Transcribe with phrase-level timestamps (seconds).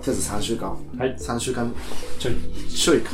[0.00, 0.70] とりあえず3週間。
[0.70, 1.14] はい。
[1.14, 1.74] 3週間
[2.18, 2.34] ちょい。
[2.68, 3.10] ちょいか。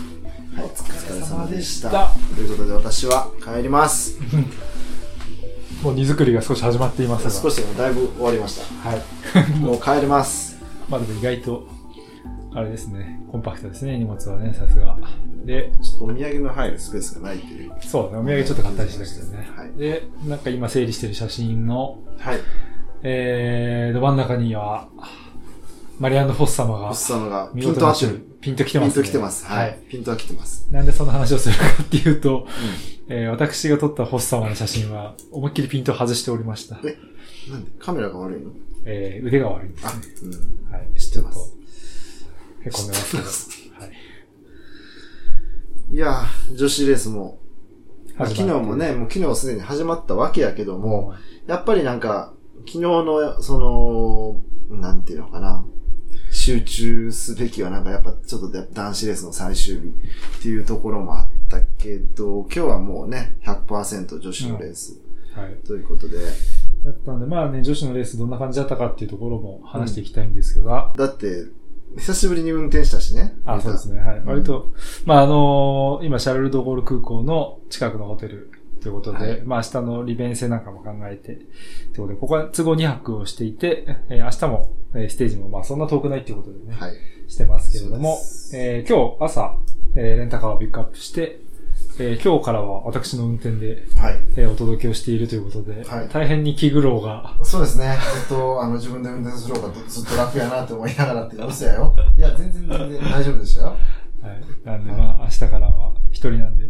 [0.57, 0.65] はい。
[0.65, 1.91] お疲れ様でした
[2.35, 4.19] ということで私は帰ります。
[5.83, 7.31] もう荷造りが少し始まっていますが。
[7.31, 8.89] 少しでもだいぶ終わりました。
[8.89, 9.03] はい。
[9.59, 10.59] もう帰ります。
[10.89, 11.67] まあでも意外と、
[12.55, 14.97] あれですね、コンパクトですね、荷物はね、さすが。
[15.45, 17.73] で、ちょっとお土産の入るスペースがないっていう。
[17.81, 19.49] そうだね、お土産ちょっと買ったりしたけどね。
[19.57, 22.39] はいで、なんか今整理してる写真の、はい。
[23.03, 24.89] えー、ど真ん中には、
[25.99, 28.39] マリアンド・フォッサマがおっ、さんが見ピン事な種類ト合ってる。
[28.41, 29.03] ピンと来てピンますね。
[29.03, 29.47] ト来てます。
[29.47, 29.79] はい。
[29.89, 30.69] ピントは来てます。
[30.71, 32.47] なんでその話をするかっていうと、
[33.09, 36.79] えー私が撮ったホッサマの写真は、思いっきりピントを外しておりました。
[36.85, 36.99] え
[37.51, 37.71] なんで？
[37.79, 38.51] カメラが悪いの？
[38.85, 39.97] えー腕が悪いんですあ、ね。
[40.23, 40.73] うん。
[40.73, 41.01] はい。
[41.01, 41.57] 知ってます。
[42.65, 43.81] へこんでますけど。
[43.81, 43.93] はい。
[45.95, 47.39] いやー、女子レースも、
[48.19, 51.15] 昨日もね、もう昨日すでに始まったわけやけども、
[51.47, 52.35] やっぱりなんか、
[52.67, 53.59] 昨日の、そ
[54.69, 55.65] の、なんていうのかな、
[56.37, 65.01] 集中すべきはなんかやっぱちょっとで男子レースの最終日っていうところもあったけど、今日はもうね、100%女子のレース
[65.35, 65.55] はい。
[65.67, 66.19] ということで、
[66.85, 71.47] だったんで、まあね、女子のレースどんな感じだったかっていうところも話していきたいんですが、だって、
[71.97, 73.35] 久しぶりに運転したしね。
[73.47, 73.99] あ、そうですね。
[74.01, 74.19] はい。
[74.19, 74.73] うん割と、
[75.07, 78.51] まあ、あのー今、シャルル・ド・ゴール空港の近くのホテル
[78.87, 81.45] ということで、はいまあ、明日の利便性なんかも考えて、という
[81.97, 86.93] ことで、ここは都合2泊をしていて、えー明日も、えーステージもまあ、そんな遠くないっていうことでね、はい。
[87.27, 88.17] してますけれども
[88.55, 89.57] えー今日朝、
[89.97, 91.41] えーレンタカーをピックアップして、
[91.99, 94.21] えー今日からは私の運転で、はい。
[94.37, 97.97] えーお届けをしているということで、はい大変に気苦労が、そうですね。
[98.29, 101.93] ずっと、あの、自分で運転する方がずっと楽やなって思いながらって、嘘やよ。
[102.17, 103.67] いや、全然全然大丈夫でしたよ。
[103.69, 103.79] はい。
[104.65, 106.67] なんで、まあ、明日からは一人なんで、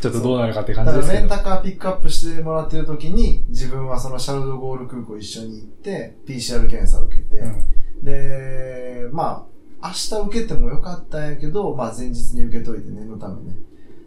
[0.00, 1.20] ちょっとどうなるかって感だじですけど。
[1.20, 9.46] レンタカーピックアップしてもらってる時に、自分はそのシャルドゴール空港一緒に行って、PCR 検査を受けて、うんで、ま
[9.80, 13.56] あ、明日受けてもよかったんやけど、まあ前日に受けといて念のためね、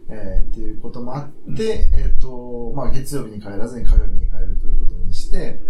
[0.08, 5.60] えーっていうこともあって、えっ、と、まあ月曜日に帰らずに火曜日に帰るということにして、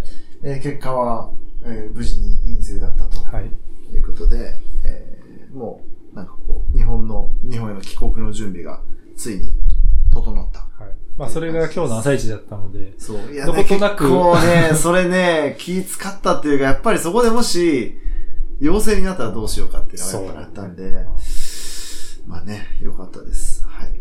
[0.42, 1.30] えー結果は、
[1.64, 3.18] えー無事に陰性だったと。
[3.20, 3.50] はい。
[3.90, 4.54] ということで、
[4.84, 8.82] えーもう、なんかこう、日本の、日本への帰国の準備が
[9.16, 9.52] ついに
[10.14, 10.60] 整った。
[10.60, 10.94] はい。
[11.16, 13.32] まあ、それが今日の朝一だったので、そう。
[13.32, 17.96] いや、どことなく結構ね、 それね、気使ったっていうか、やっぱりそこでもし、
[18.60, 21.06] 陽性になったらどうしようかっていうのがやっぱりあったんで、
[22.26, 23.64] まあね、よかったです。
[23.66, 23.92] はい。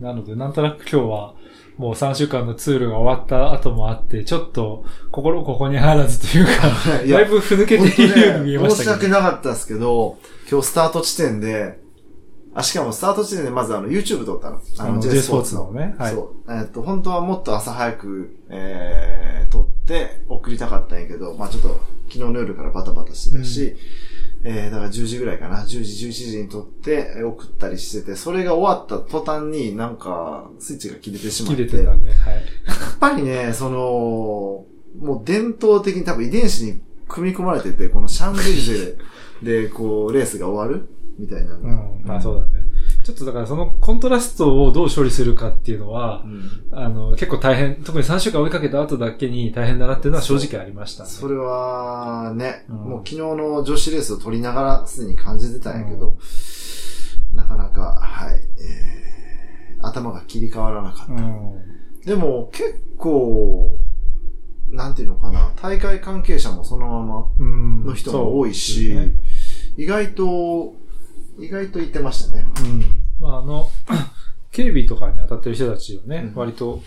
[0.00, 1.34] なので、なんとなく今日は、
[1.76, 6.52] もう3週間のツールが終わった後もあって、ちょっと心ここに入らずというか、
[7.06, 9.14] だいぶふぬけているように見えま申ししたけど。
[9.14, 10.18] 訳なかったですけど、
[10.50, 11.78] 今日スタート地点で、
[12.56, 14.60] あ、しかもスタート地点でまずあの YouTube 撮ったの。
[14.78, 16.52] あの J スポーツのねはいそう。
[16.52, 23.76] えっと、本当はもっと朝早く、えー、撮って送りたかったんやけど、まあちょっと昨日の夜からバタバタしてたし、
[24.42, 25.64] えー、だから10時ぐらいかな。
[25.64, 31.66] 10時、11時に撮ってえー送ったりしてて、それが終わった途端になんかスイッチが切れてしまって。
[31.66, 32.10] 切れてたね。
[32.10, 32.34] はい。
[32.36, 34.64] やっぱりね、その、
[34.98, 38.96] もう伝統的に多分遺伝子に組み込まれてて、このシャンゼリゼ
[39.42, 40.88] で、こう、レースが終わる
[41.18, 41.68] みたいなのが。
[41.68, 42.02] うん。
[42.04, 42.64] まあそうだね。
[43.04, 51.10] ちょっとだからそのコントラストをどう処理するかっていうのは、うんあの、結構大変、特に3週間追いかけた後だけに大変だなっていうのは正直ありましたね。
[51.10, 56.16] それは、ね、うんもう昨日の女子レースを取りながらすでに感じてたんやけど、
[57.34, 61.12] なかなか、はい、えー、頭が切り替わらなかった。
[61.12, 61.62] うん。
[62.04, 63.78] でも、結構、
[64.70, 67.84] なんていうのかな、大会関係者もそのままうん。
[67.84, 69.14] の人も多いし、ね
[69.76, 70.74] 意外と、
[71.38, 72.46] 意外と言ってましたね。
[72.60, 72.84] うん。
[73.20, 73.70] まああの、
[74.52, 76.82] 警備とかに当たってる人たちはね、うん割と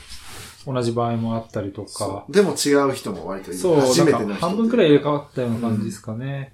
[0.66, 3.60] 同じ場合もあったりとかでも違う人も割といる。
[3.60, 6.54] そう、初めての人半分くらい入れ替わったような感じですかね。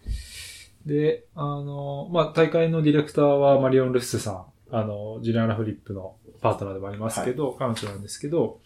[0.85, 8.59] で、あの、まあ、大会のディレクターはマリオン・ルッセさん、あの、ジュリアナ・フリップのパートナーでもありますけど、彼女なんですけど、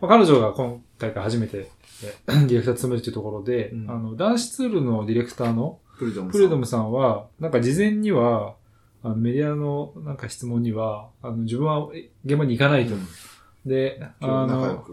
[0.00, 1.70] まあ、彼女が今大会初めて
[2.02, 6.14] え ディレクター務めるというところで、うんあの、男子ツールのディレクターのプル
[6.48, 8.54] ドムさんは、なんか事前には、
[9.02, 12.94] あのメディアのなんか質問には、あの自分はえ現場に行かないと。
[12.94, 13.06] うん
[13.66, 14.84] で、あの、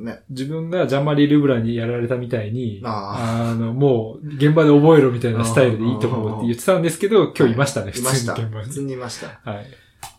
[0.00, 0.22] ね。
[0.30, 8.34] 自分がジャンマリー・ルブラにやられたみたいに、ああの、もう、現場で覚えろみたいなスタイルでいいと思うって言ってたんですけど、今日いましたね、普いました。
[8.34, 8.86] 通に現場普通に。
[8.86, 9.50] にいました。
[9.50, 9.66] はい。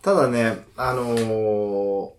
[0.02, 2.10] ただね、あのー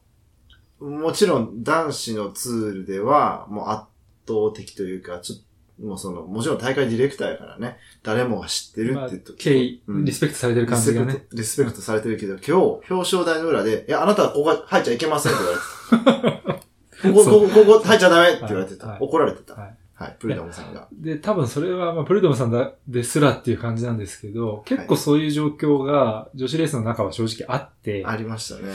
[0.79, 3.83] もちろん男子のツールでは、もう圧
[4.27, 5.39] 倒的というか、ちょっ
[5.81, 11.05] もうその、もちろん大会ディレクターやからね、誰もが知ってるってと、敬意、うんリスペクトされてる感じがね。
[11.13, 16.53] リスペクト、リスペクトされてるけど、今日、表彰台の裏で、いや、あなたはここが入っちゃいけませんって言われてた。
[17.03, 18.87] ここ、ここ、ここ入っちゃダメって言われてた。
[18.87, 19.55] はい怒られてた。
[19.55, 20.87] はいはい、プリダムさんが。
[20.91, 28.73] で、多分それは、まあ、プルドムさんだですらっていう感じなんですけど、結構そういう状況が女子レースの中は正直あって、ありましたね。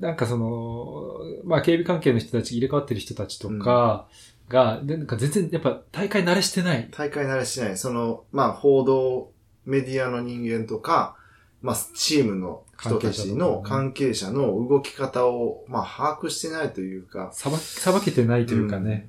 [0.00, 1.14] なんかその、
[1.44, 4.08] まあ、警備関係の人たち、入れ替わってる人たちとか
[4.52, 6.88] が、でなんか全然やっぱ大会慣れしてない。
[6.92, 7.76] 大会慣れしない。
[7.78, 9.32] その、まあ、報道、
[9.64, 11.16] メディアの人間とか、
[11.62, 19.08] まあ、チームの人たちの関係者の動き方を、まあ、把握してないというか、さば、さばけてないというかね。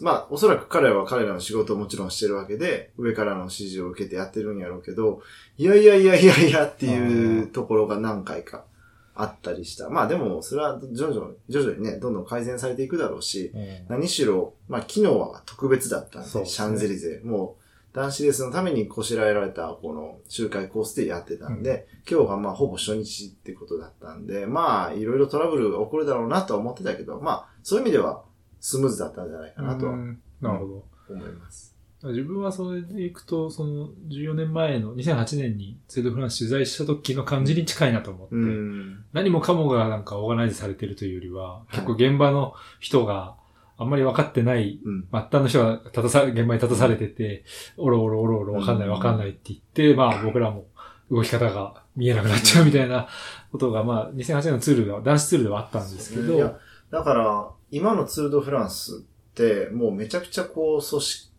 [0.00, 5.22] まあ、おそらく彼らは彼らの仕事をもちろんしてるわけで、上からの指示を受けてやってるんやろうけど、
[5.58, 8.64] いやいやいやいやいやっていうところが何回か
[9.14, 9.90] あったりした。
[9.90, 13.52] まあでも、それは徐々に、徐々にね、どんどん改善されていくだろうし、
[13.88, 17.20] 何しろ、まあ昨日は特別だったんで、ですねシャンゼリゼ。
[17.24, 17.62] もう、
[17.94, 28.24] 男子レースのためにこしらえられた、この周回コースでやってたんで、今日がまあほぼ初日ってことだったんで、まあいろいろトラブルが起こるだろうなとは思ってたけど、まあそういう意味では
[28.60, 30.84] スムーズだったんじゃないかなとはうんなるほど。
[31.10, 31.71] 思います。
[32.08, 39.04] 自分はそれでいくと、その14年前の2008年にツールドフランス取材した時の感じに近いなと思って、うん。
[39.12, 43.36] 何もかもがなんかオーガナイズされてるというよりは、い結構現場の人が
[43.78, 45.02] あんまり分かってない、うん。
[45.10, 47.44] 末端の人が立たさ、現場に立たされてて、
[47.76, 50.66] おろおろおろおろ分かんない分かんないって言って、まあ僕らも
[51.10, 53.08] 動き方が見えなくなっちゃうみたいな
[53.50, 56.58] ことが、まあ2008年のツールでは、男子ツールではあったんですけど、いや、
[56.90, 61.31] だから、今のツールドフランスって、もうめちゃくちゃこう、組織、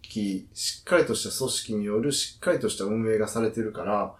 [0.54, 4.16] しっかりとした組織によるしっかりとした運営がされてるから、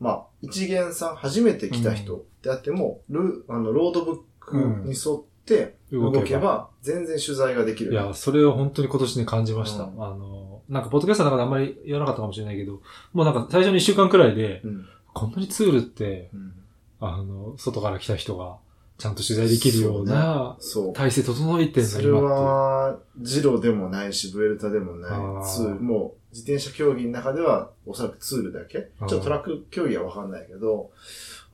[0.00, 7.92] まあ、一元さん、初めて来た人であっても、ルあの、ロードブックに沿って動けば、全然取材ができる。
[7.92, 9.84] いや、それを本当に今年に感じました。
[9.84, 12.80] うんあの、なんか、ポッドキャストの中であんまり言わなかったかもしれないけど、
[13.12, 14.86] もうなんか最初の一週間くらいで、うん。
[15.14, 16.52] こんなにツールって、うん。
[17.00, 18.56] あの、外から来た人が、
[18.98, 20.92] ちゃんと取材できるようなそう。
[20.92, 22.10] 体制整えてんの、それ。
[22.10, 25.10] は、ジロでもないし、ブエルタでもあない。
[25.12, 25.42] ー。
[25.44, 28.90] ツール、もう自転車競技の中ではおそらくツールだけ。
[28.98, 30.90] ちょっとトラック競技はわかんないけど、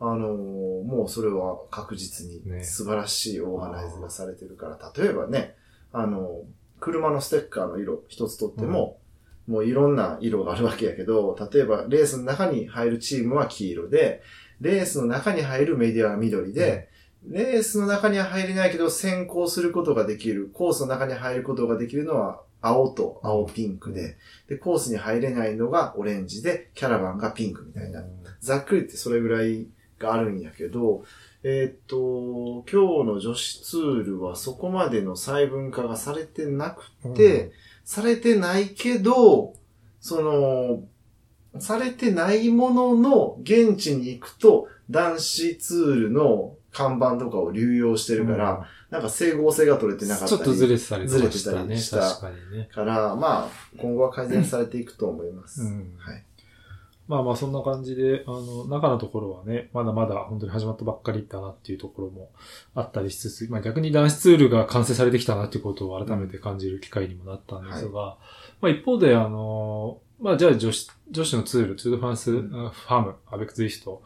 [0.01, 2.65] あのーもうそれは確実にね。
[2.65, 5.55] 素晴らしいオーガナイズがされてるから、例えばね、
[5.93, 6.31] あのー
[6.81, 8.99] 車のステッカーの色一つとっても、
[9.47, 14.23] もういろんな色があるわけやけど、例えばレースの中に入るチームは黄色で、
[14.61, 16.89] レースの中に入るメディアは緑で、
[17.27, 24.17] レースの中には入れないけど先行することができる、コースの中に入ることができるのは青と青ピンクで、
[24.49, 28.05] で、コースに入れないのがオレンジで、キャラバンがピンクみたいな。
[28.41, 29.67] ざっくり言ってそれぐらい
[29.99, 31.05] があるんやけど、
[31.43, 37.53] えーっと、今日の女子ツールはそこまでの細分化がされてなくて、
[37.85, 39.55] されてないけど、
[40.01, 50.39] その、されてないものの現地に行くと男子ツールの看板とかを流用してるから、なんか整合性が取れてなかったり。
[50.39, 51.29] ちょっとずれてたりとかしたね。
[51.29, 52.69] ずれてたりした確かにね。
[52.73, 53.49] から、まあ、
[53.79, 55.63] 今後は改善されていくと思います。
[55.63, 56.25] うんはい。
[57.07, 62.31] まあまあそんな感じで、あの、中のところはね、まだまだ本当に始まったばっかりだなっていうところも
[62.75, 68.17] あったりしつつ、まあ逆に男子ツールが完成されてきたなっていうことを改めて感じる機会にもなったんですが、
[68.61, 74.03] まあ一方で、あの、まあじゃあ女子、女子のツール、ツールファンス、うんファーム、アベックツイスト、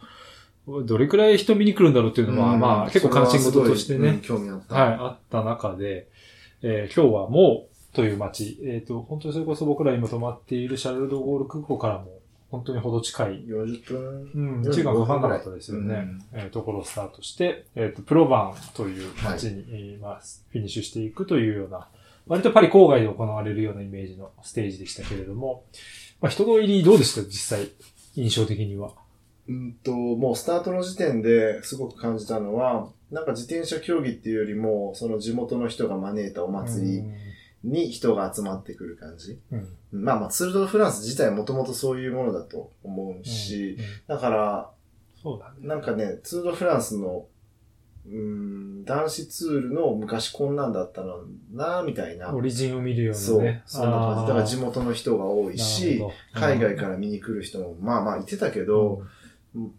[0.85, 2.61] どれくらい人見に来るんだろうっていうのは、うん。
[2.61, 4.75] まあ結構関心事としてね、興味あった。
[4.75, 6.09] はい、あった中で、
[6.63, 12.19] えー今日はもうという街、えっ、と、本当にそれこそ僕ら今泊まっているシャルルドゴール空港からも、
[12.51, 14.31] 本当にほど近い、40分。
[14.35, 16.05] うん、1時間かかんなかったですよね。
[16.33, 20.21] えーところをスタートして、えっ、と、プロバンという街に、えーまあ、
[20.51, 21.89] フィニッシュしていくというような、
[22.27, 25.65] 割とパリ郊外で行われるようなイメージのステージでしたけれども、
[26.21, 27.69] まあ、人の入りどうでした実際、
[28.15, 28.93] 印象的には。
[29.49, 37.05] うんと、もうスタートの時点ですごく感じたのは、なんか自転車競技っていうよりも、その地元の人が招いたお祭り
[37.65, 39.39] に人が集まってくる感じ。
[39.51, 39.69] うん。
[39.93, 40.05] うん。
[40.05, 44.71] まあまあ、ツールドフランス自体もともとそういうものだと思うし、うんだから、
[45.23, 45.67] そうだね。
[45.67, 47.27] なんかね、ツールドフランスの、
[48.07, 52.35] うーん、男子ツールの昔こんなんだったのな、みたいな。
[52.35, 53.63] オリジンを見るようそうなね。。
[53.67, 54.29] そんな感じ。
[54.29, 56.03] だから地元元の人が多いし、
[56.35, 59.03] 海外から見に来る人もまあまあいてたけど、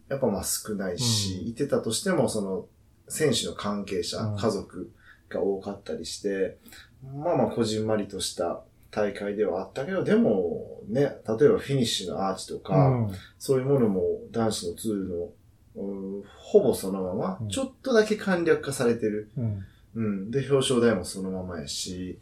[0.07, 2.65] やっぱまあ少ないし、うんいてたとしても、その、
[3.07, 4.91] 選手の関係者、うん家族
[5.29, 6.57] が多かったりして、
[7.03, 11.13] まあまあこじんまりとした大会ではあったけど、でもね、例え
[11.49, 15.29] ばフィニッシュのアーチとか、うんそういうものも男子のツールの、
[15.75, 19.31] うんほぼそのままうん、ちょっとだけ簡略化されてる。
[19.37, 19.65] うん。
[19.95, 20.31] うん。
[20.31, 22.19] で、表彰台もそのままやし、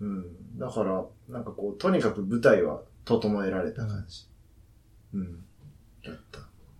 [0.00, 0.58] うん。
[0.58, 4.26] だから、なんかこう、とにかく舞台は整えられた感じ。
[5.14, 5.44] うん。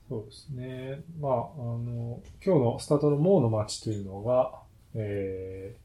[0.09, 1.03] そうですね。
[1.21, 4.53] まあ、あの、今日のスタートのモーの街というのが、
[4.95, 5.77] え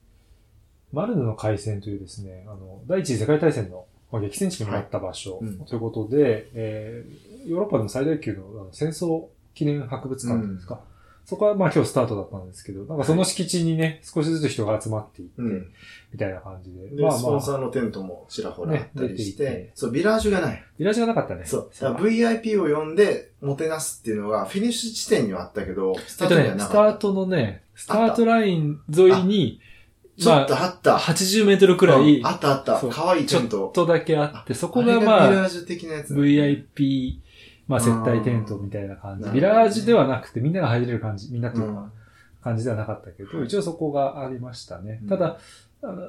[0.94, 5.38] ー、マルヌの海戦というですね、あの、第一次世界大戦のまあ激戦地にもなった場所。
[5.38, 5.66] はいうん。
[5.66, 10.82] ということで、えー、ヨーロッパでも最大級の戦争記念博物館というんですか、
[11.32, 15.72] そこはまあ今日スタートだったんですけど、なんかその敷地にね、少しずつ人が集まっていって、うん。
[16.12, 16.90] みたいな感じで。
[16.90, 20.62] で、まあまあ、スポンサーのテントもちらほらあったりして、ね出ていてそう、ビラージュがない。
[20.78, 21.46] ビラジがなかったね。
[21.46, 21.72] そう。
[21.80, 26.98] だから VIP を呼んで、もてなすっていうのが、フィニッシュ地点にはあったけど、スタートにはなスターかった。
[26.98, 29.62] トのね、スタートライン沿いに、
[30.20, 30.98] ちょっとあった。
[30.98, 32.90] 80メートルくらいうん、あったあったそう。
[32.92, 33.72] 可愛いちょっテント。
[33.74, 36.14] とだけあって、そこがまあ、ラージュ的なやつ。
[36.14, 37.20] VIP、
[37.72, 39.26] まあ接待テントみたいな感じ。
[39.26, 41.92] うんビラージュではなくてみんなが入れる感じ、みんなっていうかうん。
[42.44, 45.08] 感じではなかったけど、一応そこがありましたねうん。
[45.08, 45.38] ただ、
[45.84, 46.02] あの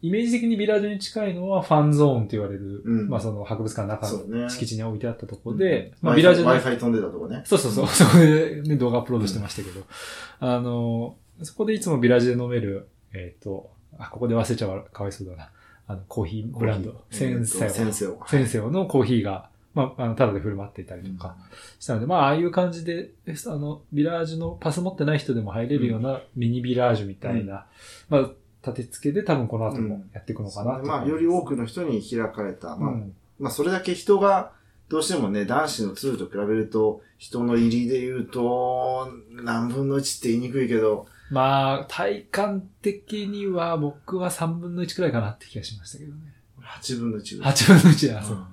[0.00, 4.48] イメージ的にビラージュに近いのはファンゾーンと言われる、うんまあその博物館の中の。
[4.48, 7.42] 敷地に置いてあったところで、うんまあビラージュの Wi-Fi 飛んでたとこね。
[7.44, 7.86] そうそうそう。
[7.86, 9.84] そこで、ね、動画アップロードしてましたけど、
[10.40, 15.50] あの、そこでいつもビラージュで飲める、えっ、と、あ、ここで忘れちゃうかわいそうだな。
[15.86, 17.68] あの、コーヒーブランド、センセオ。
[17.68, 18.22] 先生を。
[18.28, 21.36] センセオのコーヒーが、まあ、あの、ただで振る舞っていたりとか
[21.78, 27.66] したので、まあ、ああいう感じで、えあの、ビラージュのパス持ってない人でも入れるようなミニビラージュみたいな、
[28.08, 28.30] まあ、
[28.66, 32.76] 立て付けで多分この後もやっていくのかなってまあ、より多くの人に開かれた。
[32.76, 33.14] まあ、うん。
[33.38, 34.52] まあ、それだけ人が、
[34.88, 46.20] どうしてもね、男子のツールと比べると、人の入りで言うと、何分の1って言いにくいけど、まあ、体感的には僕は3分の1くらいかなって気がしましたけどね。
[46.78, 47.80] 8分の1ぐ8らい。
[47.80, 48.44] 分の1は、そううん。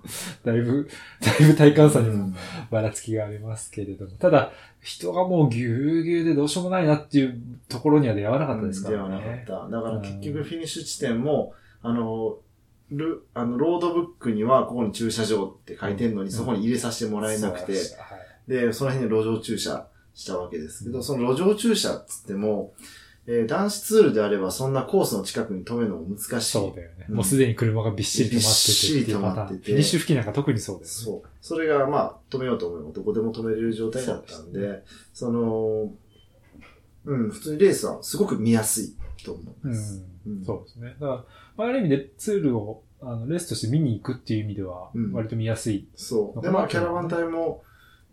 [0.44, 0.90] だいぶ、
[1.22, 2.36] だいぶ体感差にもうん。
[2.72, 4.12] ばらつきがありますけれども。
[4.18, 9.46] ただ、人がもうぎゅうぎゅうでどうしようもないなっていうところには出会わなかったですからではなかっね。
[9.48, 9.68] た。
[9.70, 12.38] だから結局フィニッシュ地点も、あの、
[12.90, 16.32] ル、あの、ロードブックにはここに駐車場って書いてんのに、うん。
[16.32, 18.10] そこに入れさせてもらえなくて、そうでしたは
[18.48, 18.52] い。
[18.52, 22.74] で、その辺に路上駐車したわけですけど、その路上駐車っつっても、
[23.28, 26.52] えー男子ツールであればそんなコースの近くに止めるのも難しい。
[26.52, 27.06] そうだよね。
[27.10, 29.06] うんもうすでに車がびっしり止まっててびっしり。
[29.06, 30.90] 止まっててフィニッシュ付近なんか特にそうだよね。
[30.90, 31.30] そう。
[31.42, 35.92] それが、まあ、止めようと思えばどこでも止めれる状態だったんで、その、
[37.06, 40.04] うん、普通にレースはすごく見やすいと思います。
[40.26, 40.96] うんうんそうですね。
[41.00, 45.88] だから、まあ、ある意味でツールをあのレースとして見に行くっていう意味ではうん、割と見やすい。
[45.96, 46.42] そう。
[46.42, 47.64] で、まあ、キャラバン隊も、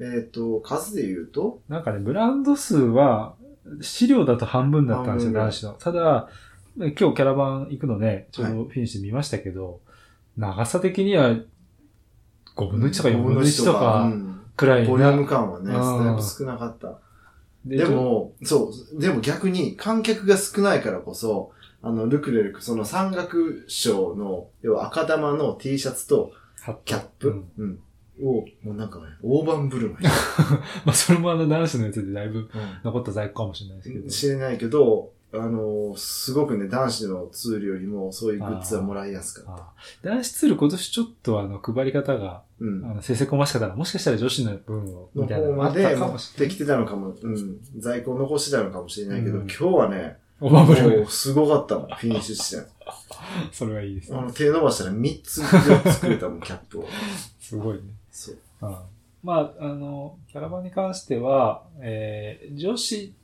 [0.00, 3.36] えっ、と、数で言うと、なんかね、ブランド数は、
[3.80, 5.72] 資料だと半分だったんですよ、男子の。
[5.74, 6.28] ただ、
[6.76, 9.80] 今日キャラバン行くのね、ちょうどフィニッシュ見ましたけど、
[10.36, 11.36] 長さ的には
[12.56, 14.40] 5分の1とか4分の1とうかん。
[14.56, 16.04] くらいボリューム感はね、うん。
[16.04, 16.98] だいぶ少なかった。
[17.64, 21.52] ででも、そう、でも逆に観客が少ないからこそ、
[21.82, 26.32] あの、ルクレルク、その山岳賞の、要は赤玉の T シャツと
[26.84, 27.48] キャップ、うん。
[27.58, 27.78] うん
[28.22, 30.04] を、もうなんかね、大盤振る舞い。
[30.84, 32.48] まあ、それもあの男子のやつでだいぶ
[32.84, 34.08] 残った在庫かもしれないですけど。
[34.08, 39.56] 知れないけど、あの、すごくね、男子のツールよりもそういうグッズはもらいやすかっ
[40.02, 40.08] た。
[40.08, 42.84] 男子ツール今年ちょっとあの、配り方が、うん。
[42.84, 46.32] あの、成績込ましかったら、もしかしたら女子の分を、のみたいな方まで持っ。
[46.36, 47.58] てきてたのかも、うん。
[47.78, 51.06] 在庫を残してたのかもしれないけど、うん今日はね、おまぶる。
[51.08, 52.66] すごかったもん、フィニッシュ地点。
[53.52, 54.18] それはいいですね。
[54.18, 56.88] あの、手伸ばしたら3つ4つ作れたもん、キャップを。
[57.40, 57.82] すごいね。
[58.14, 58.38] そう。
[58.62, 58.76] うん
[59.22, 63.14] まあ、あの、キャラバンに関しては、えー女子、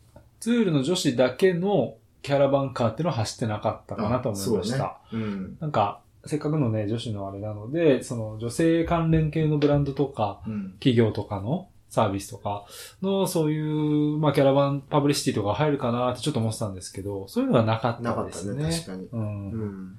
[0.41, 5.01] ツールの女子だけのキャラバンカーっていうのは走ってなかったかなと思いました。
[5.11, 5.57] そうねうん。
[5.61, 10.71] なんか、せっかくのね、女子のあれなので、その女性関連系のブランドとか、うん。
[10.81, 12.65] 企業とかのサービスとか
[13.03, 18.65] の、そういう、まあ、キャラバンパブリシティとか入るかなってちょっと思ってたんですけど、そういうのはなかっなかったたですね。
[18.65, 19.09] ね、確かに。
[19.13, 19.51] うん。
[19.51, 19.99] っうん。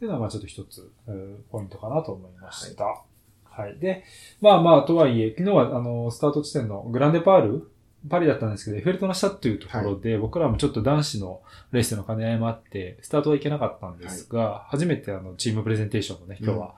[0.00, 2.84] ていうのは、まあ、ちょっと一つ、えーポイントかなと思いました。
[2.84, 2.96] はい。
[3.78, 4.04] で、
[4.40, 7.70] まあまあ、とはいえ、昨日は、あの、スタート地点のグランデパール、
[8.08, 11.40] パリだったんですけど、エッフェル塔の下っていうところで、僕らもちょっと男子の
[11.72, 16.74] レースの兼ね合いもあって、スタートは行けなかったんですが、初めてあの、チームプレゼンテーションをね、今日は、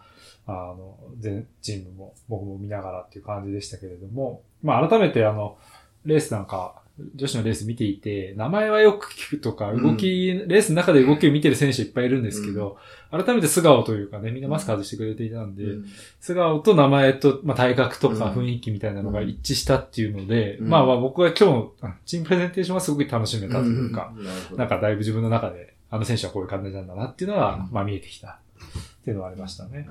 [0.46, 5.58] あの、全チームも僕も見ながらっていう感じでしたけれども、まあ改めてあの、
[6.04, 6.82] レースなんか、
[7.14, 12.76] 女子のレース見ていて、名前はよく聞くとか、動き、レースの中で動きを見てる選手いっぱいいるんですけど、
[13.10, 15.86] 改めて素顔というかね、みんなマスク外してくれていたんで、うん。
[16.20, 18.46] 素顔と名前と、まあ、体格とかうん。
[18.46, 20.68] 雰囲気みたいなのが一致したっていうので、うん。
[20.68, 24.12] まあまあ僕は今日のあチームプレゼンテーションはすごく楽しめたというか、
[24.52, 24.56] ん。
[24.56, 27.72] なんかだいぶ自分の中で、あの選手はこういう感じなんだなっていうのは、うん。
[27.72, 29.88] まあ見えてきたっていうのはありましたね。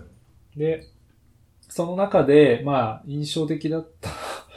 [0.55, 0.87] で、
[1.69, 4.09] その中で、まあ印象的だった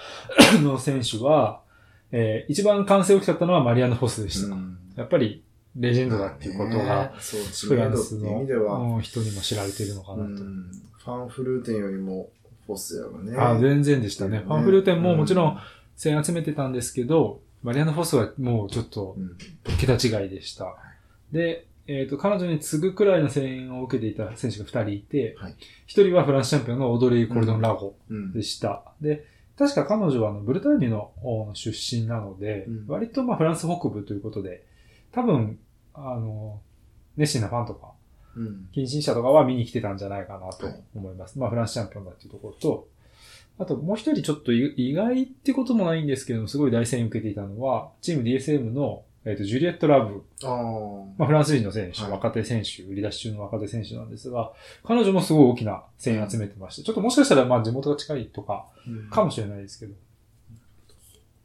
[0.60, 1.62] の選手は、
[2.12, 4.54] えー一番完成大きかったのはマリアンヌ・フォスでした。
[4.54, 5.42] うんやっぱり、
[5.76, 10.22] レジェンドだっていうことが、フランスの人にも知られているのかなと。
[10.22, 10.70] うん
[11.02, 12.28] ファンフルーテンよりも
[12.66, 13.34] フォスやわね。
[13.36, 14.38] あ全然でしたね。
[14.38, 15.58] ねファンフルーテンもうんもちろん
[15.96, 19.36] 線集めてたんですけど、マリアナ・フォスはもうちょっとうん
[19.78, 20.76] 桁違いでした。
[21.32, 25.52] で、えっ、と、彼女に次ぐくらいの声援を受けていた選手が2人いて、はい
[25.88, 28.84] 1人はフランスチャンピオンのオードリー・コルドン・ラゴうんでした。
[29.00, 29.24] で、
[29.60, 32.84] 確か彼女はあのブルターニュの出身なので、うん。
[32.88, 34.64] 割とまあフランス北部ということで、
[35.12, 35.58] 多分、
[35.92, 36.62] あの、
[37.18, 37.92] 熱心なファンとか、
[38.36, 38.68] うん。
[38.72, 40.82] 近親者とかは見に来てたんじゃないかなとはい。
[40.94, 41.38] 思います。
[41.38, 42.88] まあフランスチャンピオンだっていうところと、
[43.58, 51.04] あともう一人ちょっと意意外ってこともないんですけど、すごい大声援受けていたのは、チーム DSM の、えっとジュリエット・ラブ、あー。
[51.18, 52.12] まあ、フランス人の選手、はい。
[52.12, 54.52] 若手選手、売り出し中の若手選手なんですが、
[54.84, 58.66] 彼女もすごい大きな声援集めてまして、ちょっともしかしたらまあ地元が近いとか、
[59.10, 59.94] かもしれないですけど、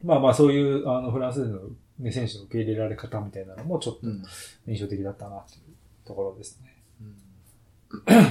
[0.04, 1.60] まあまあそういうあのフランス人の、
[1.98, 4.22] ね、選手の受け入れられ方みたいなのもちょっとうん。
[4.66, 5.60] 印象的だったなという
[6.06, 6.76] ところですね。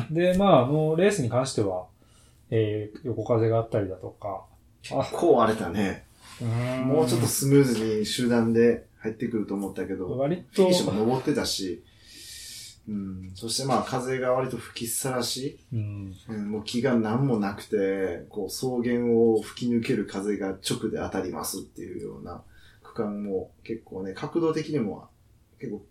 [0.10, 0.14] うん。
[0.14, 1.86] で、まあ、あの、レースに関しては、
[2.50, 4.44] えー、横風があったりだとか、
[4.92, 6.06] あ、こう荒れたね。
[6.86, 10.64] もうちょっとすスムーズに集団で入ってくると思ったけど、割と。
[10.64, 11.84] フィニッ、シュも登ってたし、
[12.88, 22.44] うん、そしてまあ風が割と吹きさらし、うん、うん、もう気が何もなくて、こう草原を吹き抜ける風が直で当たりますっていうような
[22.84, 25.08] 区間も結構ね、角度的にも
[25.60, 25.86] 結構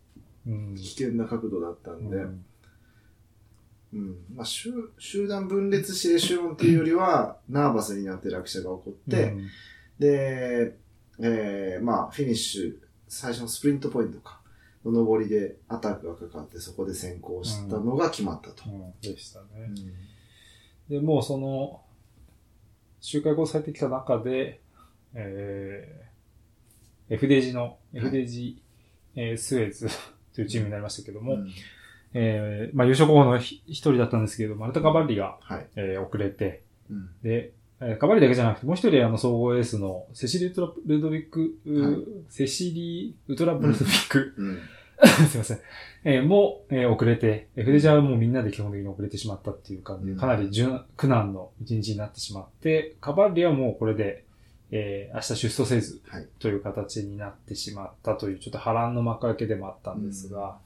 [0.47, 2.45] うん、危険な角度だったんで、うん。
[3.95, 4.17] うん。
[4.35, 9.49] まあ、集集団分裂してシュロンっていうよりは、ナーバスになって落車が起こって、うん。
[9.99, 10.77] で、
[11.21, 12.77] えー、まあ、フィニッシュ、
[13.09, 14.41] 最初のスプリントポイントか、
[14.85, 18.65] の上りでアタックがかかって、そこで先行したのが決まったと。
[18.67, 19.47] うんでしたね。
[19.59, 19.75] うん
[20.89, 21.81] で、もうその、
[23.01, 24.61] 周回後されてきた中で、
[25.15, 28.57] えー、FDG の、い FDG、
[29.17, 29.89] えースエズ
[30.35, 31.51] というチームになりましたけども、うん
[32.13, 35.67] えーまあ優勝候補のひ一人だったんですけど、マルタ・カバッリが、はい。
[35.77, 44.59] えー遅れて、うんで、えーカバリだけじゃなくて、もう一人あの総合エースのセシリー・ウトラルドビック、うはいセシリー・ウトラブルドビック、うん。
[45.29, 45.59] すいません。
[46.05, 54.25] えーもう、えー遅れて、えーフデジャーはもうみんなで基本的に遅れてしまったっていう感じで、うんかなり順苦難の一日になってしまって、カバッリはもうこれで、
[54.71, 56.27] えー明日出走せずはい。
[56.39, 60.59] という形になってしまったという、ちょっと波乱の幕開けでもあったんですが、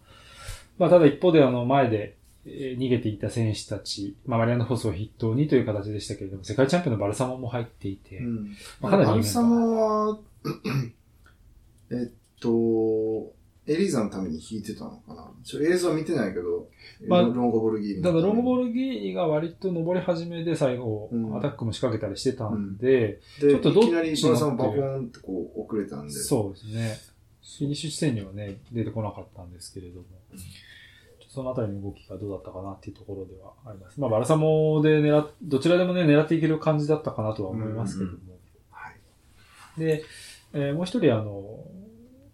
[0.79, 2.17] まあただ一方であの前で、
[2.49, 8.57] えー逃げていた選手たち、まあマリアンド・フォスを筆頭にという形でしたけれども、世界チャンピオンのバルサモも入っていて、うん。
[8.81, 10.19] まあかなりバルサモは、
[11.91, 13.33] えっと、
[13.67, 15.31] エリーザのために弾いてたのかな？
[15.45, 16.69] ちょ映像見てないけど、
[17.07, 21.37] まあロンゴボルギーニただ、ロンゴボルルギーニが割と登り始めで最後、うん。
[21.37, 26.13] アタックも仕掛けたりしてたんで、で、ちょっとどっちいきなりバルサモバコーンってこう遅れたんで。
[26.13, 26.97] そうですね。
[27.59, 30.39] フィニッシュ地点にはね、出てこなかったんですけれども、うん
[31.29, 34.01] そのあたりの動きがどうだったかなっていうところではあります。
[34.01, 38.19] まあ、バルサモで狙っ、どちらでもね、狙っていける感じだったかなとは思いますけども。
[38.71, 39.81] はい。
[39.81, 40.05] で、
[40.55, 41.65] えーもう一人、あの、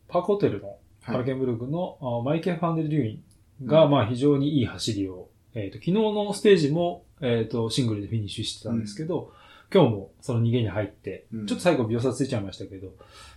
[0.08, 0.68] パークホテルの
[1.02, 3.22] はいマルケンブルクの、あマイケン・ファンデル・リューイ
[3.64, 9.32] ンが、うんまあ非常にいい走りを、えっ、と、昨日のステージも、えっ、と、シングルでフィニッシュしてたんですけど、
[9.72, 12.90] 今日もその逃げに入って、うんちょっと最後秒差ついちゃいましたけど、っ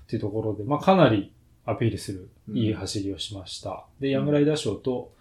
[0.08, 1.34] ていうところで、まあかなり
[1.66, 3.86] アピールするいい走りをしました。
[4.00, 5.12] で、ヤングライダー賞と、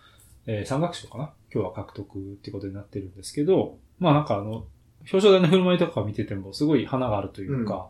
[0.47, 1.31] えー山岳賞かな？
[1.53, 4.65] 今日は獲得ってことになってるんですけど、まあなんかあの、
[5.13, 7.89] 表彰台の振る舞いとか見ててもすごい花があるというか、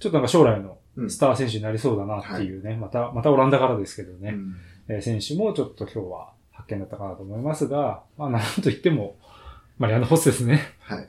[0.00, 4.56] ちょっとなんか将来のうんスター選手になりそうだなっていうね、また、またオランダからですけどね、うん
[4.88, 9.16] えー選手もちょっと今日は発見だったかなと思いますが、まあなんと言っても、
[9.78, 10.60] マリアンド・フォスですね。
[10.80, 11.08] はい。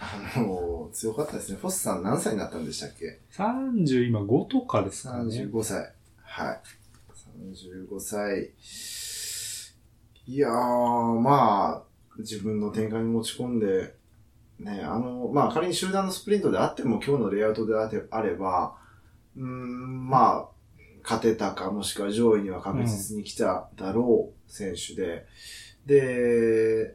[0.00, 1.58] あの、強かったですね。
[1.60, 5.34] フォスさん何歳になったんでしたっけ？30今5とかですかね。
[5.50, 5.92] ?35 歳。
[6.22, 6.60] はい。
[7.90, 8.50] 35歳。
[10.28, 11.82] いやー、まあ、
[12.18, 13.94] 自分の展開に持ち込んで、
[14.60, 18.76] ね、あの、まあ仮に集団のスプリントであっても今日のレイアウトであてあれば、
[19.38, 20.48] うーん、まあ、
[21.02, 25.24] 勝てたか、もしくは上位には確実に来ただろう選手で、
[25.86, 26.94] で、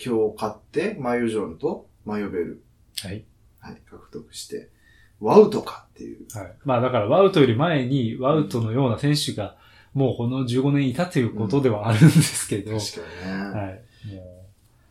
[0.00, 2.62] 今日勝って、マユジョンとマヨベル、
[3.02, 3.24] はい。
[3.58, 4.70] はい、獲得して、
[5.18, 6.28] ワウトかっていう。
[6.32, 6.54] はい。
[6.64, 9.56] まあだからワウトより前にワウトのような選手が
[9.94, 13.60] もうこの15年いたということではあるんですけど、確かにね。
[13.60, 13.82] はい。
[14.14, 14.44] も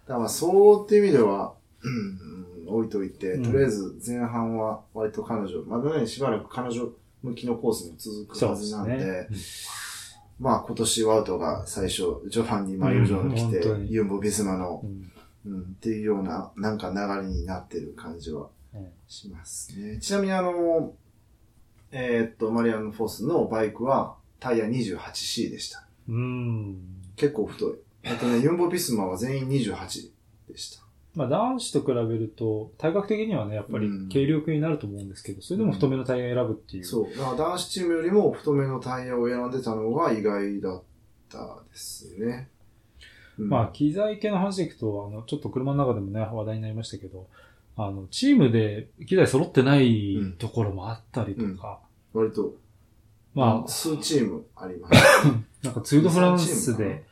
[0.07, 6.89] だからまあ、そうっていう意味では、うん、置いといて、うんとりあえず前半は割と彼女、まだね、しばらく彼女
[7.23, 9.27] 向きのコースも続う、くはずなんで、ね。
[10.39, 15.11] まあ今年ワウトが最初、ジョファンにマユジョンに来て、うんユンボ・ビスマのう、ん
[15.45, 19.99] うん、っていうような、なんか流れになってる感じはうんしますね。
[19.99, 20.93] ちなみにあの、
[21.91, 25.85] えーっと、マリアン・フォスのバイクは、タイヤ 28C でした。
[26.09, 26.77] うん。
[27.15, 27.75] 結構太い。
[28.03, 30.09] えっとね、ユンボビスマは全員28
[30.49, 30.83] でした。
[31.15, 36.83] まあ男子と比べると、体格的にはね、やっぱりうん軽量級になると思うんですけど、それでも太めのタイヤ選ぶっていう。
[36.83, 37.17] そう。
[37.17, 40.83] だから男子チームよりも太めのタイヤを選んでたのが意外だっ
[41.29, 41.37] た
[41.71, 42.49] ですね。
[43.39, 47.27] うんまあ、機材系の話でいくと、あの、ちょっと車の中でもね、話題になりましたけど、
[47.75, 51.79] あの、チームで機材揃ってないところもあったりとか、
[52.13, 52.55] 割と、
[53.37, 55.27] まあ、数チームありました。
[55.61, 57.03] なんかツールドフランスで、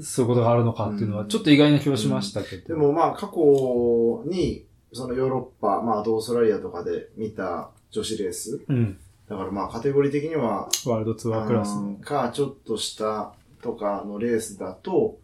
[0.00, 2.68] そういうことがあるのかっていうのは、ちょっと意外な気はしましたけど。
[2.68, 8.60] でもまあ過去に、そのヨーロッパ、まあオーストラリアとかで見た女子レース。
[8.68, 8.96] うん。
[9.28, 11.74] だからまあカテゴリー的には、ワールドツアークラス。
[12.04, 15.18] か、ちょっとしたとかのレースだと、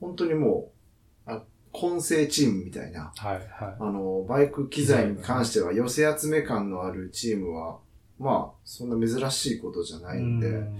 [0.00, 0.70] 本当にも
[1.26, 3.44] う、あ混成チームみたいな、はい、はい。
[3.80, 7.78] あの、バイク機材に関しては寄せ集め感のあるチームは、
[8.18, 10.78] まあ、そんな珍しいことじゃないんで、うん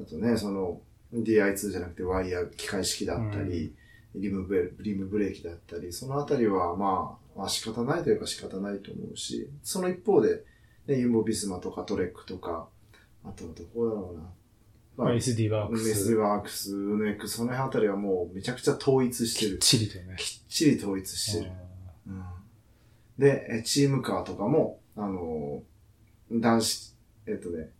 [0.00, 0.80] あとね、その、
[1.12, 3.72] DI2 じゃなくてワイヤー機械式だったり、
[4.16, 10.42] リムブレリムブレーキだったり、そのあたりはまあ、まあ仕方ないといえば仕方ないと思うし、その一方で、
[10.86, 12.68] ね、ユンボビスマとかトレックとか、
[13.24, 14.30] あとどこだろうな。
[14.96, 16.14] まあ、SD ワーク SD ス。
[16.14, 19.58] ワークス、ウネック、その辺あたりはもうめちゃくちゃ統一してる。
[19.58, 20.16] チリとね。
[20.18, 21.50] きっちり統一してる。
[22.08, 22.24] うん
[23.18, 25.73] で、えチームカーとかも、あのー
[26.30, 26.94] 男子、
[27.26, 27.70] えっとね、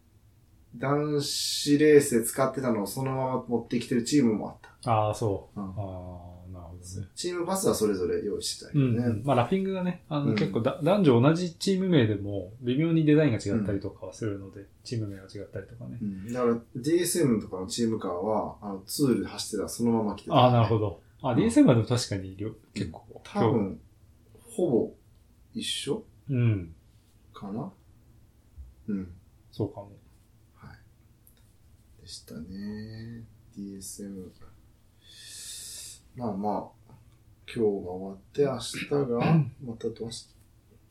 [0.77, 4.91] 男子レースで使ってたのをそのまま持ってきてるチームもあった。
[4.91, 5.61] ああ、そう。
[5.61, 7.09] うんああ、なるほどね。
[7.15, 9.09] チームバスはそれぞれ用意してたけうん、どね。
[9.09, 9.23] うん。
[9.25, 15.99] まあ、ラッピングがね、あの、うん結構だ、男女同じチーム名でも、微妙にデザインが違ったりとかはするので、チーム名が違ったりとかね。
[16.03, 21.01] うんだから DSM とかのチームカーは、あの、ツール走ってたらそのまま来てた、ああ、なるほど。
[21.23, 22.37] あ、うん DSM はでも確かに
[22.75, 23.03] 結構。
[23.23, 23.81] 多分、
[24.57, 24.93] ほぼ
[25.55, 26.75] 一緒うん。
[27.33, 27.73] かな？
[28.89, 29.13] うん。
[29.53, 29.91] そうかも。
[30.57, 32.03] はい。
[32.03, 33.25] でしたね。
[33.57, 34.31] DSM。
[36.17, 36.93] まあまあ、
[37.47, 40.29] 今日が終わって、明日が、 またどうし、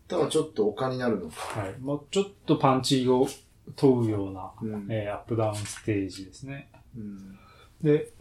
[0.09, 1.61] 明日はちょっと丘になるのか。
[1.61, 1.79] はい。
[1.79, 3.27] もうちょっとパンチを
[3.75, 6.69] 問うような、うんえーアップダウンステージですね。
[6.95, 7.37] うん。
[7.81, 8.11] で、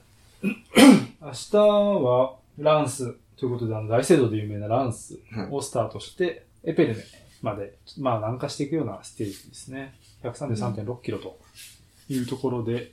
[1.20, 7.02] 明日はランスということで、あの大聖堂で有名なランスはいをスタートして、エペルネ
[7.42, 9.94] まで、まあ南下していくようなステージですね。
[10.22, 11.38] 133.6キロと
[12.08, 12.92] いうところで、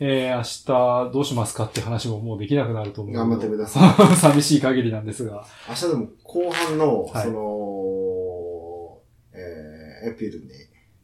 [0.00, 3.14] えー、明日どうしますかって話ももうできなくなると思う。
[3.14, 4.14] 頑張ってください。
[4.16, 5.44] 寂しい限りなんですが。
[5.68, 8.98] 明日でも後半の、はいその、
[9.32, 10.54] えー、エピルネ。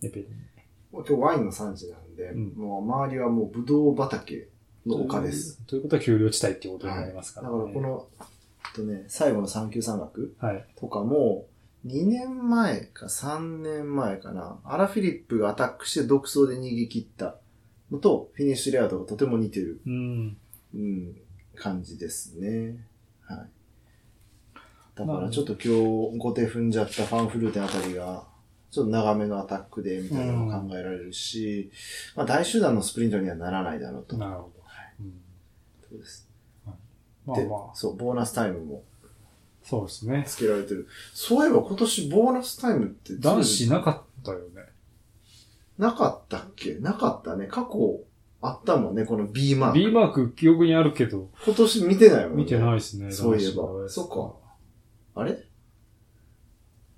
[0.02, 0.36] エペルネ。
[0.92, 4.48] もう今日ワインの産地なんで、うんもう周りはもうブドウ畑
[4.86, 5.60] の丘です。。
[5.66, 7.52] ということは丘陵地帯っていうことになりますだかね。
[7.52, 10.64] かららこの、えっとね、最後の三級山岳はい。
[10.76, 11.46] とかも、
[11.86, 17.36] 2年前か3年前かな、アラ・フィリップがアタックして独走で逃げ切った
[17.90, 20.36] のと、フィニッシュレアートがとても似てる、うん。
[20.74, 21.16] うん、
[21.54, 22.86] 感じですね。
[23.26, 23.38] はい。
[24.94, 28.26] だかまあらちょっと今日、後手踏んじゃったファンフルーテンあたりが、
[28.70, 31.70] ちょっと長めのアタックで、みたいなのも考えられるし、
[32.16, 34.16] まあ大集団のスプリントにはならないだろうと。
[34.16, 34.52] なるほど。
[35.00, 35.12] うん
[35.88, 36.28] そうです。
[36.66, 36.70] で
[37.26, 38.84] まあまあ、そう、ボーナスタイムも
[39.64, 40.24] そうですね。
[40.26, 40.86] つけられてる。
[41.14, 44.44] そういえば今年ボーナスタイムって男子なかったよね。
[45.78, 46.74] なかったっけ？
[46.76, 47.46] なかったね。
[47.46, 48.00] 過去
[48.42, 49.78] あったもんね、この B マーク。
[49.78, 52.42] B マーク記憶にあるけど、今年見てないもんね。
[52.44, 53.10] 見てないですね。
[53.10, 54.08] そういえばそっ
[55.14, 55.36] かあれ？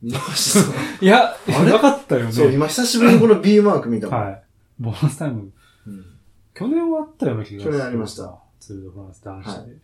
[0.03, 0.55] 見まし
[1.01, 1.05] た。
[1.05, 2.33] いや、なかったよね。
[2.33, 4.21] そう、今久しぶりにこの B マーク見たもん。
[4.21, 4.43] はい。
[4.79, 5.53] ボーナスタイム、
[5.87, 6.05] うん
[6.53, 7.73] 去年はあったような気がする。
[7.73, 8.39] 去年ありました。
[8.61, 9.51] ツールドフランス男子で。
[9.61, 9.81] はい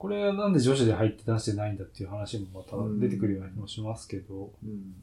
[0.00, 4.94] これはなんで女子で入って男子でないんだっていう話もまた出てくるような気もしますけど、うん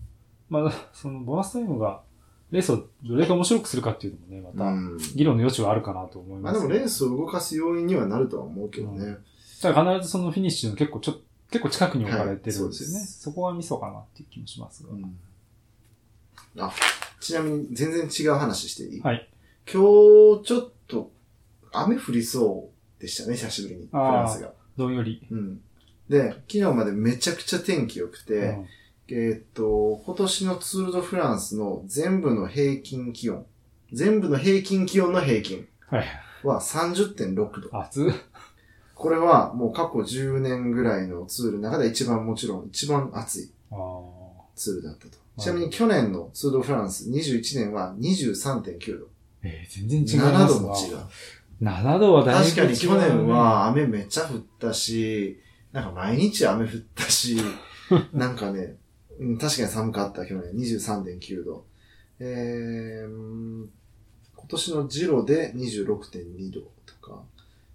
[0.50, 2.02] まあ、そのボーナスタイムが、
[2.50, 6.68] レースをどれだけ面白くするかっていうのもね、また、うん議論の余地はあるかなと思いまあでます。
[6.68, 9.18] もレースを動かす要因にはなるとは思うけどね。
[9.62, 11.20] ただ必ずそのフィニッシュの結構ちょ、
[11.52, 12.66] 結構近くに置かれてるんですよね。
[12.66, 14.90] はいそうですそこはミソかなっていう気もしますが。
[14.90, 15.16] うん
[16.60, 16.74] あ、
[17.20, 19.02] ちなみに全然違う話していい？
[19.02, 19.30] はい。
[19.72, 19.74] 今
[20.40, 21.12] 日ちょっと
[21.72, 23.88] 雨降りそうでしたね、久しぶりに。
[23.92, 24.57] フランスが。
[24.78, 25.26] どんより。
[25.32, 25.62] うん。
[26.10, 28.66] で、昨日までめちゃくちゃ天気良くて、うん
[29.10, 33.46] えーっと、今年のツールドフランスの全部の平均気温、
[33.94, 36.06] 全部の平均気温の平均はい。
[36.44, 37.80] は30.6度。
[37.80, 38.12] 暑
[38.96, 43.52] これはもう過去10年ぐらいのツールの中で一番もちろん一番暑い。
[44.56, 45.18] ツールだったと。
[45.38, 49.08] ちなみに去年のツールドフランス21年は23.9度。
[49.44, 51.06] えー、全然違いま7す度も違う。
[51.62, 55.40] 7度はだいぶ違う、確かに去年、は雨めっちゃ降ったし、
[55.72, 57.38] なんか毎日雨降ったし、
[58.14, 58.76] なんかね、
[59.20, 61.66] うん確かに寒かった去年23.9度。
[62.20, 63.70] えー、うん
[64.36, 67.22] 今今年のジロで26.2度とか、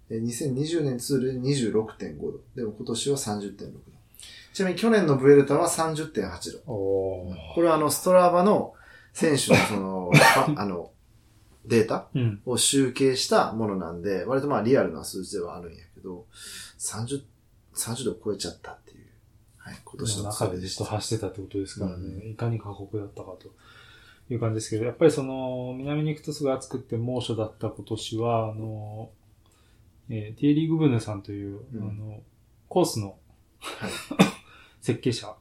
[0.09, 2.39] えー2020年ツールで26.5度。
[2.55, 3.69] でも今年は30.6度。
[4.53, 6.59] ちなみに去年のブエルタは30.8度。
[6.65, 8.73] これはあの、ストラバの
[9.13, 10.91] 選手のその、 ああの、
[11.65, 12.41] データうん。
[12.45, 16.25] を集計したものなんで、割とまあリアルな数字ではあるんやけど、
[16.79, 17.23] 30、
[17.75, 19.05] 30度超えちゃったっていう、
[19.57, 23.53] はい、今年の中でずっと走ってたってことですからね、いかに過酷だったかと
[24.31, 29.09] いう感じですけど、やっぱりその、南に行くとすごい暑くて猛暑だった今年は、あの、
[30.09, 31.89] えーティエリー・グブヌさんという、うん。
[31.89, 32.21] あの、
[32.67, 33.17] コースの
[33.59, 33.91] はい。
[34.81, 35.33] 設計者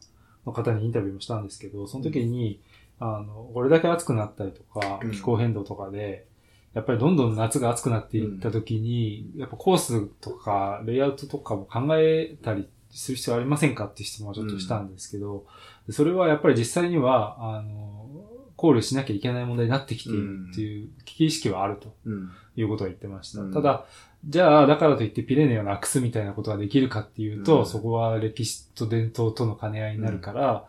[0.47, 2.61] の方にインタビューもしたんですけど、その時に、
[3.03, 6.27] あの、これだけ暑くなったりとかうん、気候変動とかで、
[6.73, 15.45] やっぱりどんどん夏が暑くなっていった時に、やっぱコースとか、レイアウトとかも考えたりする必要ありませんかって質問をちょっとしたんですけど、
[15.87, 18.09] でそれはやっぱり実際には、あの、
[18.57, 22.31] 考慮しなきゃいけない問題になってきているっていう危機意識はあるとうん。
[22.55, 23.41] いうことを言ってました。
[23.41, 23.87] うんただ、
[24.25, 30.69] じゃあ、だからといってピレネをなくすみたいなことができるかっていうと、うんそこは歴史と伝統との兼ね合いになるから、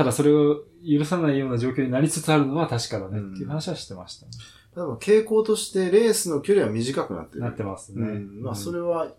[0.00, 4.32] ただそれを許さないような状況になりつつあるのは確かだねっていう話はしてましたね、
[4.74, 7.42] でも傾向としてレースの距離は短くなってる。
[7.42, 8.06] なってますね。
[8.06, 8.42] うん。
[8.42, 9.12] まあそれれは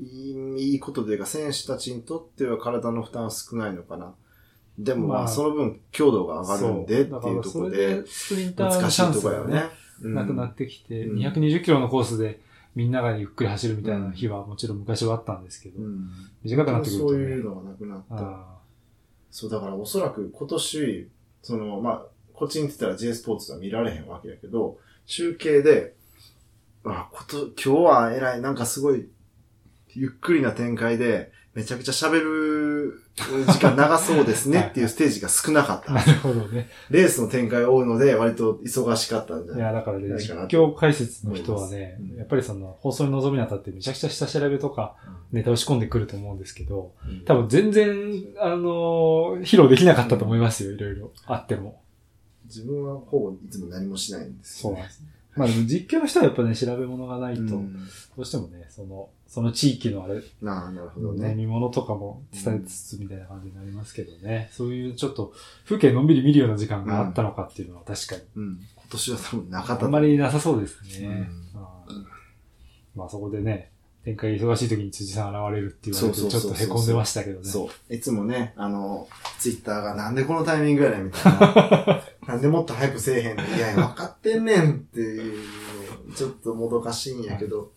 [0.00, 4.14] いいことというか、選手たちにとっては体の負担は少ないのかな。
[4.78, 9.64] でもまあまあその分強度が上がるんでっていうところでで、スプリンターの難しいところよね
[10.00, 12.40] なくなってきて、うん220キロのコースで
[12.74, 16.08] みんながゆっくり走るみたいな日はもちろん昔はあったんですけど、うん。
[16.42, 17.10] 短くなってくると、ね。
[17.10, 18.51] そういうのがなくなった。
[19.32, 21.10] そう、だからおそらく今年、
[21.42, 22.02] その、まあ、
[22.34, 25.94] こっちに行ってたら J スポーツは見られへんわけやけど、中継で、
[26.84, 29.08] あ、こと、今日は偉い、なんかすごい、
[29.94, 33.02] ゆっくりな展開で、めちゃくちゃ喋る
[33.46, 35.92] 時間長そうですねっていうステージが少なかった。
[35.92, 36.70] ーなるほどね。
[36.88, 44.96] レースの展開多いので、割と忙しかったんじゃないいや、だからね、実況解説の人はねう、んやっぱりその放送に臨むにあたってめちゃくちゃ下調べとか
[45.30, 51.12] ネタを仕込んでくると思うんですけど、うん多分全然、あのー披露できなかったと思いますよ、いろいろ。
[51.26, 51.82] あっても。
[52.46, 55.02] 自分はほぼいつも何もしないんですよ、そうなんです。
[55.36, 61.34] まあでも実況の人はやっぱね、調べ物がないと、どうんうしてもね、その、その地域のあれ、なあ、なるほどね、ね。
[61.34, 64.50] 見物とかも伝えつつみたいな感じになりますけどね。
[64.52, 65.32] そういうちょっと、
[65.64, 68.22] 風景のんびり見るような時間があったのかっていうのは確かに。
[68.36, 68.60] うん。
[68.76, 71.06] 今年は多分なかったとあんまりなさそうですね。
[71.06, 71.42] うん
[72.94, 73.70] まあそこでね、
[74.04, 77.48] 展開忙しい時に辻さん現れるって言われて、ちょっと凹んでましたけどね。
[77.48, 77.94] そう。
[77.94, 82.02] いつもね、あの、ツイッターがなんでこのタイミングやねんみたいな。
[82.28, 85.38] なんでもっと早くせえへんのいや分かってんねんっていう
[86.06, 87.72] の、ちょっともどかしいんやけど、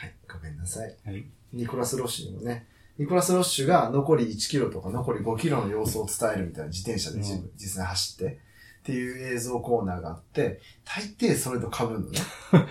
[0.00, 0.96] はい、ごめんなさい。
[1.04, 1.26] はい。
[1.52, 7.18] ニコラス・ロッシュにもね、ニコラス・ロッシュが残り1キロとか残り5キロの様子を伝えるみたいな自転車で
[7.58, 8.38] 実際走って、
[8.80, 12.18] っていう映像コーナーがあって、大抵それと被るのね。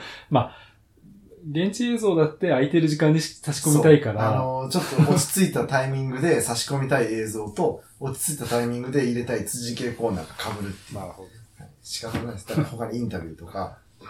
[1.51, 10.99] 現地映像だって空いてる時間に差し込みたいかそうあら、の、ちょっと落ち着いたタイミングで差し込みたい映像と、落ち着いたタイミングで入れたい辻系コーナーが被るっていう。
[10.99, 11.29] なるほど。
[11.29, 11.39] はい
[11.81, 12.47] 仕方ないです。
[12.47, 14.07] だから他にインタビューとか、うん、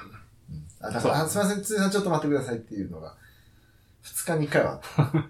[0.82, 3.16] あだからあすみません、辻さんちょっと待ってくださいっていうのが、
[4.04, 5.28] 2日に1回はあった。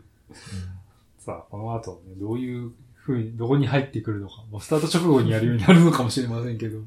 [1.19, 2.71] さあ、この後ね、どういう
[3.05, 6.79] 風に、どこに入ってくるのか、もうスタート直後にやるようになるのかもしれませんけど。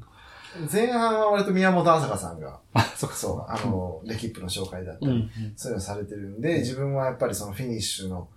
[0.71, 5.29] 前半は割と宮本朝香さんが、あ、そっかそう、あの、レキップの紹介だったり、うん。
[5.55, 8.27] そういうのされてるんで、自分はやっぱりそのフィニッシュの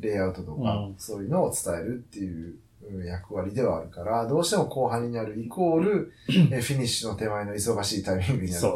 [0.00, 2.58] レイアウトとか、うんそういうのを伝えるっていううん
[3.04, 6.12] 役割ではあるから、どうしても後半になるイコール、
[6.50, 8.66] えフィニッシュの手前の忙しいタイミングになる。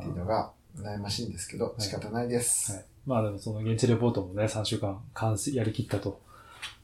[0.00, 2.72] っていうのが悩ましいんですけど、い仕方ないです。
[2.72, 2.84] はい。
[3.06, 6.20] まあでもその現地レポートもね、3週間完成やりきったと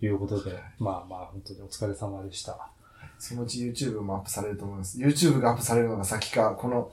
[0.01, 2.71] いうことで、まあまあ本当にお疲れ様でした。
[3.19, 4.99] そのうち YouTube もアップされると思います。
[4.99, 6.93] YouTube がアップされるのが先か、この、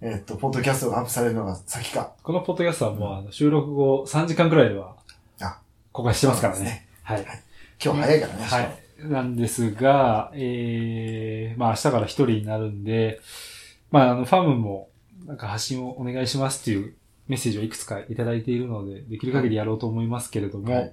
[0.00, 2.12] えっと、ポッドキャストがアップされるのが先か。
[2.22, 4.96] このポッドキャストはもうあの収録後3時間くらいでは
[5.40, 5.58] あ
[5.92, 6.88] 公開してますからそうでね。
[7.02, 7.26] はい。
[7.82, 8.83] 今日早いからね、はい。
[8.98, 13.20] なんですが、えー、まあ明日から一人になるんで、
[13.90, 14.88] まああの、ファームも
[15.26, 16.94] なんか発信をお願いしますっていう
[17.28, 20.92] メッセージをいくつかいただいているので、できる限りやろうと思いますけれども、はい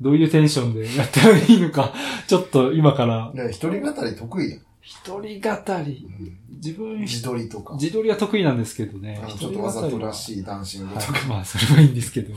[0.00, 1.92] どういうテンションでやったらいいのか、
[2.26, 4.60] ちょっと今から、ね一人語り得意やん。
[4.80, 6.06] 一人語り、
[6.50, 7.74] 自分、自撮りとか。
[7.74, 10.12] 自撮りは得意なんですけどねちょっとわざとらい。
[10.12, 11.12] しいダンシングとか。
[11.12, 12.34] はい、まあ、それはいいんですけど。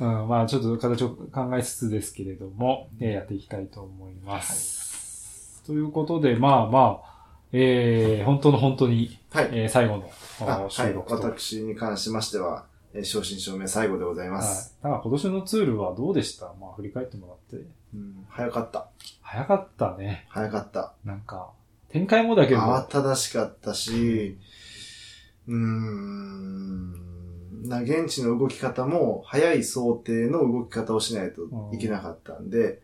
[0.00, 5.62] うん、まあ、ちょっと形を考えつつですけれども、えーやっていきたいと思います。
[5.66, 7.14] ということで、まあまあ、
[7.52, 9.48] えー、本当の本当に、はい。
[9.52, 10.10] えー最後の。
[10.68, 11.14] 収録と。
[11.14, 11.24] はい。
[11.24, 14.76] 私に関しましては、えー正真正銘最後でございます。
[14.82, 16.46] だから今年のツールはどうでした？
[16.60, 17.66] まあ、振り返ってもらって。
[17.94, 18.88] うん早かった。
[19.22, 20.26] 早かったね。
[20.28, 20.94] 早かった。
[21.04, 21.50] なんか、
[21.88, 24.38] 展開もだけど、慌ただしかったし、
[25.46, 27.23] うーん。
[27.62, 32.82] な、現地の動き方も、早い想定の動き方をしないといけなかったんで、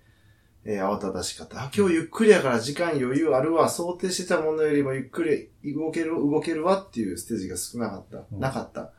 [0.65, 1.63] えー慌ただしかった。
[1.63, 8.25] あ、今日ゆっくりやから時間余裕あるわ、想定してたものよりもゆっくり動ける、動けるわっていうステージが少なかった。
[8.31, 8.93] うんなかった。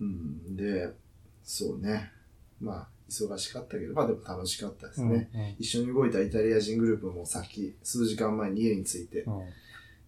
[0.00, 0.56] うん。
[0.56, 0.90] で、
[1.44, 2.12] そうね。
[2.60, 5.30] まあ、忙しかったけど、まあでも楽しかったですね。
[5.34, 9.34] うん一緒に動いたイタリア人グループもさっき数時間前に家に着いて、うん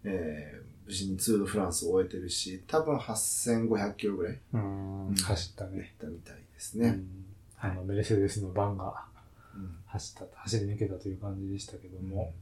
[0.05, 5.95] えー無事にツール・ド・フランスを終えてるし、多分8500キロぐらいうんうん走ったね。
[6.01, 6.89] 行ったみたいですね。
[6.89, 7.25] うん
[7.61, 9.05] あの、メルセデスのバンが
[9.55, 12.33] うん走った、走り抜けたという感じでしたけども。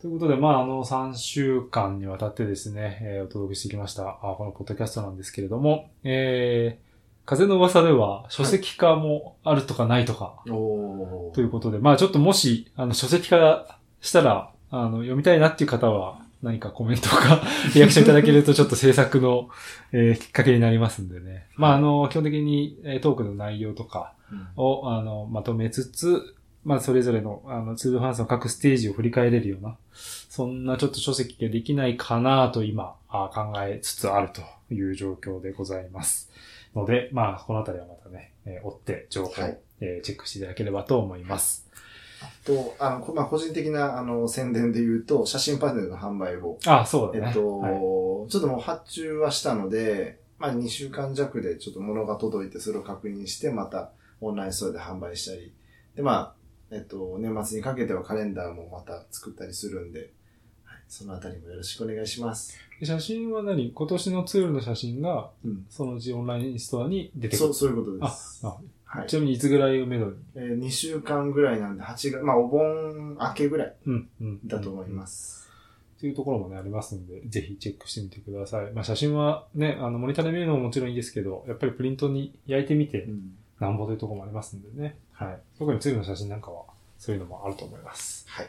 [0.00, 17.42] ということで、まあ、あの、3週間にわたってですね、えーお届けしてきました、あこのポッドキャストなんですけれども、えー、風の噂では書籍化もあるとかないとか、おーということで、まあちょっともし、あの、書籍化したら、あの、読みたいなっていう方は、何かコメントか、
[17.74, 19.48] リアクションいただけるとちょっと制作の、
[19.92, 21.46] えーきっかけになりますんでね。
[21.56, 34.42] まああの、基本的に、えートークの内容とかうんを、あの、まとめつつ、まあそれぞれの、あの、ツールファンスの各ステージを振り返れるような、そんなちょっと書籍ができないかなと今、あ考えつつあると
[34.74, 36.30] いう状況でございます。
[36.74, 41.66] ので、まあこのあたりはまたね、えー追って情報を、はいえーチェックしていただければと思います。
[42.44, 47.26] と、あの、こまあ、個人的な、あの、宣伝で言うと、写真パネルの販売を、あそうだね。
[47.28, 47.72] えっと、はい
[48.28, 55.52] ちょっともう発注はしたので、まあ、2週間弱でちょっと物が届いて、それを確認して、また、オンラインストアで販売したり、
[55.94, 56.34] で、まあ、
[56.70, 60.12] えっと、年末にかけてはカレンダーもまた作ったりするんで、
[60.64, 62.58] はい、そのあたりもよろしくお願いします。
[62.80, 63.72] で写真は何？
[63.72, 65.66] 今年のツールの写真が、うん。
[65.70, 67.54] そのうちオンラインストアに出てくるそう、。
[67.54, 68.40] そういうことです。
[68.44, 69.14] あはいち。
[69.14, 70.12] なみにいつぐらいをめどに？
[70.34, 74.40] えー、2週間ぐらいなんで、8月、まあ、お盆明けぐらいうん、うん。
[74.46, 75.48] だと思います。
[75.98, 78.72] っていうところもね、ありますんで、ぜひチェックしてみてください。
[78.72, 83.36] まあ、写真はね、あの、モニターで見るのももちろんいいですけど、やっぱりプリントに焼いてみてう、ん。
[83.60, 84.96] なんぼというところもありますんでね。
[85.12, 85.38] はい。
[85.58, 86.64] 特にツールの写真なんかは、
[86.98, 88.26] そういうのもあると思います。
[88.28, 88.46] はい。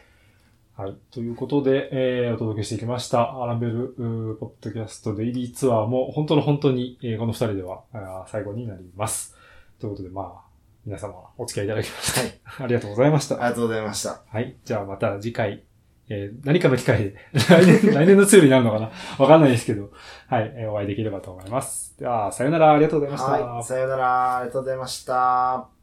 [0.75, 0.95] はい。
[1.11, 3.95] ということで、えー、お届けしてきました、アランベル、
[4.39, 7.83] ポッドキャストデイリーツアーも、本当の本当に、えーこの二人では、
[8.29, 9.36] 最後になります。
[9.79, 10.47] ということで、まあ、
[10.85, 12.65] 皆様、お付き合いいただきまして、はい。
[12.65, 13.35] ありがとうございました。
[13.35, 14.21] ありがとうございました。
[14.29, 14.55] はい。
[14.63, 15.63] じゃあまた次回、
[16.09, 17.15] えー何かの機会で、
[17.49, 18.89] 来年、 来年のツールになるのかな？
[19.19, 19.91] わかんないですけど、
[20.27, 21.97] はい、えーお会いできればと思います。
[21.99, 23.31] では、さよなら、ありがとうございました。
[23.31, 23.63] はい。
[23.63, 24.37] さよなら。
[24.37, 25.76] ありがとうございました。